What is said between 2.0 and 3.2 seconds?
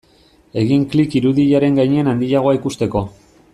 handiagoa ikusteko.